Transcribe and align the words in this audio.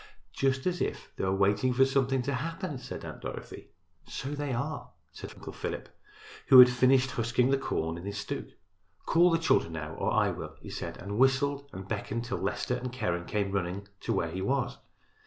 "Just 0.33 0.65
as 0.65 0.81
if 0.81 1.15
they 1.15 1.23
were 1.23 1.35
waiting 1.35 1.73
for 1.73 1.85
something 1.85 2.23
to 2.23 2.33
happen," 2.33 2.79
said 2.79 3.05
Aunt 3.05 3.21
Dorothy. 3.21 3.69
"So 4.07 4.29
they 4.31 4.51
are," 4.51 4.89
said 5.11 5.31
Uncle 5.35 5.53
Philip, 5.53 5.89
who 6.47 6.57
had 6.57 6.71
finished 6.71 7.11
husking 7.11 7.51
the 7.51 7.59
corn 7.59 7.99
in 7.99 8.07
his 8.07 8.17
stook. 8.17 8.47
"Call 9.05 9.29
the 9.29 9.37
children 9.37 9.73
now; 9.73 9.93
or 9.93 10.11
I 10.11 10.31
will," 10.31 10.55
he 10.59 10.71
said, 10.71 10.97
and 10.97 11.19
whistled 11.19 11.69
and 11.71 11.87
beckoned 11.87 12.25
till 12.25 12.39
Leicester 12.39 12.73
and 12.81 12.91
Keren 12.91 13.25
came 13.25 13.51
running 13.51 13.87
to 13.99 14.11
where 14.11 14.31
he 14.31 14.41
was. 14.41 14.79